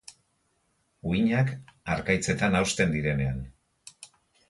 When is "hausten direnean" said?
2.63-3.49